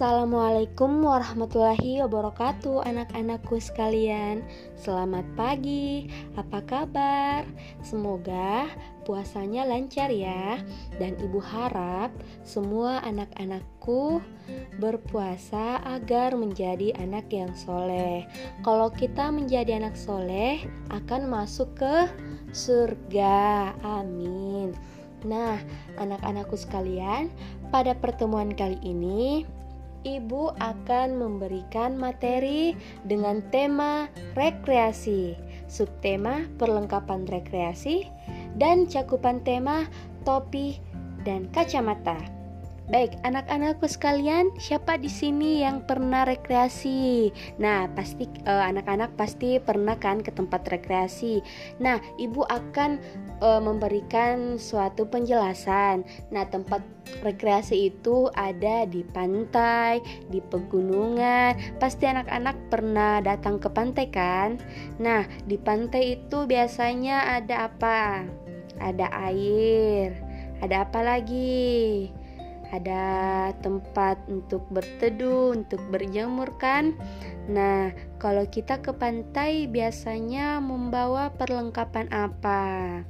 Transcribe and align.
Assalamualaikum 0.00 1.04
warahmatullahi 1.04 2.00
wabarakatuh 2.00 2.88
Anak-anakku 2.88 3.60
sekalian. 3.60 4.40
Selamat 4.72 5.28
pagi. 5.36 6.08
Apa 6.40 6.64
kabar? 6.64 7.44
Semoga 7.84 8.64
puasanya 9.04 9.68
lancar 9.68 10.08
ya. 10.08 10.56
Dan 10.96 11.20
ibu 11.20 11.36
harap 11.44 12.16
semua 12.48 13.04
anak-anakku 13.04 14.24
berpuasa 14.80 15.84
agar 15.84 16.32
menjadi 16.32 16.96
anak 16.96 17.28
yang 17.28 17.52
soleh. 17.52 18.24
Kalau 18.64 18.88
kita 18.88 19.28
menjadi 19.28 19.84
anak 19.84 20.00
soleh 20.00 20.64
akan 20.96 21.28
masuk 21.28 21.76
ke 21.76 22.08
surga. 22.56 23.76
Amin. 23.84 24.72
Nah, 25.28 25.60
anak-anakku 26.00 26.56
sekalian, 26.56 27.28
pada 27.68 27.92
pertemuan 27.92 28.56
kali 28.56 28.80
ini 28.80 29.44
Ibu 30.00 30.56
akan 30.56 31.20
memberikan 31.20 32.00
materi 32.00 32.72
dengan 33.04 33.44
tema 33.52 34.08
rekreasi, 34.32 35.36
subtema 35.68 36.48
perlengkapan 36.56 37.28
rekreasi, 37.28 38.08
dan 38.56 38.88
cakupan 38.88 39.44
tema 39.44 39.84
topi 40.24 40.80
dan 41.28 41.52
kacamata. 41.52 42.39
Baik, 42.90 43.22
anak-anakku 43.22 43.86
sekalian, 43.86 44.50
siapa 44.58 44.98
di 44.98 45.06
sini 45.06 45.62
yang 45.62 45.86
pernah 45.86 46.26
rekreasi? 46.26 47.30
Nah, 47.62 47.86
pasti 47.94 48.26
uh, 48.50 48.66
anak-anak 48.66 49.14
pasti 49.14 49.62
pernah 49.62 49.94
kan 49.94 50.18
ke 50.18 50.34
tempat 50.34 50.66
rekreasi. 50.66 51.38
Nah, 51.78 52.02
ibu 52.18 52.42
akan 52.50 52.98
uh, 53.38 53.62
memberikan 53.62 54.58
suatu 54.58 55.06
penjelasan. 55.06 56.02
Nah, 56.34 56.42
tempat 56.50 56.82
rekreasi 57.22 57.94
itu 57.94 58.26
ada 58.34 58.82
di 58.90 59.06
pantai, 59.06 60.02
di 60.26 60.42
pegunungan. 60.42 61.78
Pasti 61.78 62.10
anak-anak 62.10 62.74
pernah 62.74 63.22
datang 63.22 63.62
ke 63.62 63.70
pantai 63.70 64.10
kan? 64.10 64.58
Nah, 64.98 65.30
di 65.46 65.54
pantai 65.62 66.18
itu 66.18 66.42
biasanya 66.42 67.38
ada 67.38 67.70
apa? 67.70 68.26
Ada 68.82 69.14
air. 69.30 70.18
Ada 70.58 70.90
apa 70.90 71.06
lagi? 71.06 72.18
Ada 72.70 73.50
tempat 73.58 74.18
untuk 74.30 74.62
berteduh, 74.70 75.58
untuk 75.58 75.82
berjemur 75.90 76.54
kan. 76.56 76.94
Nah, 77.50 77.90
kalau 78.22 78.46
kita 78.46 78.78
ke 78.78 78.94
pantai 78.94 79.66
biasanya 79.66 80.62
membawa 80.62 81.34
perlengkapan 81.34 82.06
apa? 82.14 83.02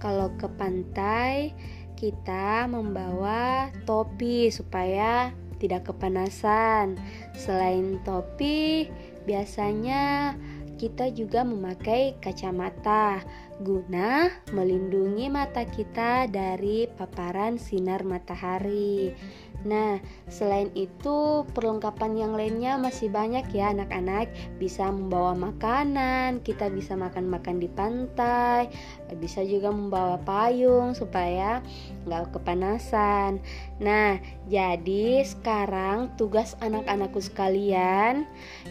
Kalau 0.00 0.32
ke 0.36 0.48
pantai, 0.48 1.52
kita 1.96 2.68
membawa 2.68 3.72
topi 3.88 4.52
supaya 4.52 5.32
tidak 5.56 5.88
kepanasan. 5.88 7.00
Selain 7.32 8.00
topi, 8.04 8.88
biasanya 9.24 10.36
kita 10.76 11.08
juga 11.12 11.42
memakai 11.42 12.20
kacamata 12.20 13.24
guna 13.64 14.28
melindungi 14.52 15.32
mata 15.32 15.64
kita 15.64 16.28
dari 16.28 16.84
paparan 16.92 17.56
sinar 17.56 18.04
matahari. 18.04 19.16
Nah, 19.64 19.98
selain 20.30 20.70
itu, 20.78 21.42
perlengkapan 21.50 22.14
yang 22.14 22.32
lainnya 22.38 22.78
masih 22.78 23.10
banyak 23.10 23.48
ya, 23.50 23.74
anak-anak. 23.74 24.30
Bisa 24.62 24.92
membawa 24.92 25.34
makanan, 25.34 26.44
kita 26.46 26.70
bisa 26.70 26.94
makan-makan 26.94 27.58
di 27.58 27.66
pantai, 27.66 28.70
bisa 29.18 29.42
juga 29.42 29.74
membawa 29.74 30.22
payung 30.22 30.94
supaya 30.94 31.64
nggak 32.06 32.36
kepanasan. 32.36 33.42
Nah, 33.82 34.22
jadi 34.46 35.26
sekarang 35.26 36.14
tugas 36.14 36.54
anak-anakku 36.62 37.18
sekalian 37.18 38.28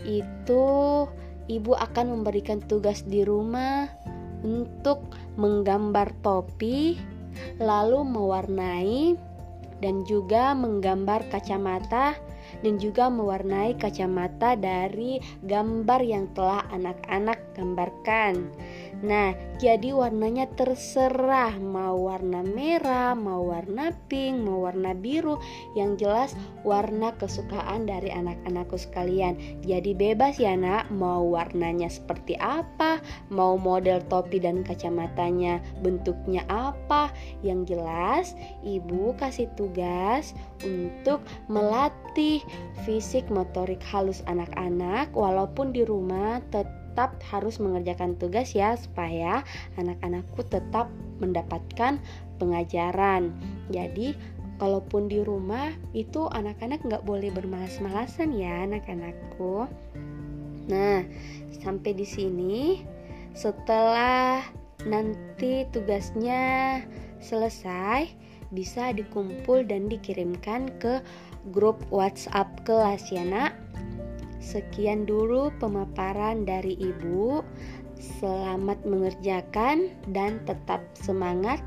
itu 0.07 0.63
ibu 1.47 1.77
akan 1.77 2.19
memberikan 2.19 2.61
tugas 2.63 3.05
di 3.05 3.21
rumah 3.21 3.89
untuk 4.45 5.05
menggambar 5.35 6.13
topi, 6.21 6.97
lalu 7.59 8.05
mewarnai 8.05 9.17
dan 9.83 10.07
juga 10.07 10.55
menggambar 10.55 11.27
kacamata 11.29 12.15
dan 12.65 12.81
juga 12.81 13.13
mewarnai 13.13 13.77
kacamata 13.77 14.57
dari 14.57 15.21
gambar 15.45 16.01
yang 16.01 16.25
telah 16.33 16.65
anak-anak 16.73 17.37
gambarkan. 17.53 18.49
Nah, 19.05 19.37
jadi 19.61 19.93
warnanya 19.93 20.49
terserah 20.57 21.53
mau 21.61 22.09
warna 22.09 22.41
merah, 22.41 23.13
mau 23.13 23.53
warna 23.53 23.93
pink, 24.09 24.41
mau 24.41 24.65
warna 24.65 24.97
biru, 24.97 25.37
yang 25.77 25.93
jelas 25.93 26.33
warna 26.65 27.13
kesukaan 27.21 27.85
dari 27.85 28.09
anak-anakku 28.09 28.79
sekalian. 28.81 29.37
Jadi 29.61 29.93
bebas 29.93 30.41
ya, 30.41 30.57
Nak, 30.57 30.89
mau 30.89 31.21
warnanya 31.21 31.91
seperti 31.91 32.33
apa, 32.41 33.03
mau 33.29 33.59
model 33.59 34.01
topi 34.09 34.41
dan 34.41 34.65
kacamatanya 34.65 35.61
bentuknya 35.85 36.41
apa. 36.49 37.13
Yang 37.45 37.77
jelas, 37.77 38.25
Ibu 38.65 39.13
kasih 39.21 39.51
tugas 39.53 40.33
untuk 40.65 41.21
melatih 41.51 42.41
fisik 42.85 43.25
motorik 43.33 43.81
halus 43.81 44.21
anak-anak 44.29 45.09
walaupun 45.17 45.73
di 45.73 45.81
rumah 45.81 46.37
tetap 46.53 47.17
harus 47.25 47.57
mengerjakan 47.57 48.15
tugas 48.15 48.53
ya 48.53 48.77
supaya 48.77 49.41
anak-anakku 49.81 50.45
tetap 50.47 50.87
mendapatkan 51.19 51.97
pengajaran. 52.37 53.33
Jadi 53.73 54.13
kalaupun 54.61 55.11
di 55.11 55.19
rumah 55.19 55.75
itu 55.91 56.31
anak-anak 56.31 56.79
nggak 56.85 57.03
boleh 57.03 57.33
bermalas-malasan 57.33 58.31
ya 58.35 58.63
anak-anakku. 58.63 59.67
Nah 60.71 61.03
sampai 61.59 61.91
di 61.97 62.07
sini 62.07 62.85
setelah 63.35 64.45
nanti 64.87 65.67
tugasnya 65.73 66.79
selesai 67.19 68.07
bisa 68.53 68.93
dikumpul 68.93 69.65
dan 69.65 69.87
dikirimkan 69.89 70.73
ke 70.77 71.01
grup 71.53 71.81
WhatsApp 71.89 72.49
kelas 72.65 73.09
ya 73.09 73.25
nak. 73.25 73.53
Sekian 74.41 75.09
dulu 75.09 75.49
pemaparan 75.57 76.45
dari 76.45 76.77
Ibu. 76.77 77.41
Selamat 77.95 78.77
mengerjakan 78.85 79.89
dan 80.13 80.43
tetap 80.45 80.83
semangat 80.93 81.63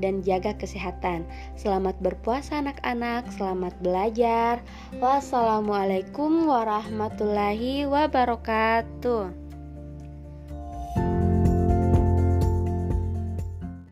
dan 0.00 0.24
jaga 0.24 0.56
kesehatan. 0.56 1.26
Selamat 1.58 1.98
berpuasa 2.00 2.64
anak-anak, 2.64 3.28
selamat 3.34 3.74
belajar. 3.84 4.64
Wassalamualaikum 5.02 6.48
warahmatullahi 6.48 7.84
wabarakatuh. 7.84 9.41